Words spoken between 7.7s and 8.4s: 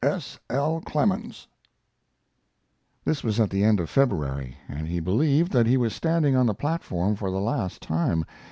time.